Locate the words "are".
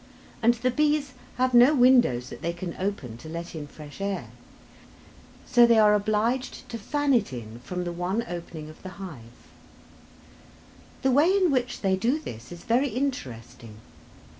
5.77-5.93